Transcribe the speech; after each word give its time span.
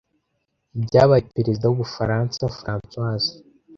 Ibyabaye 0.77 1.27
Perezida 1.35 1.65
w’Ubufaransa 1.67 2.43
Fronsois 2.57 3.25